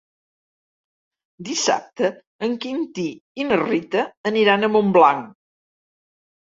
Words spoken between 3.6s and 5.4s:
Rita aniran a Montblanc.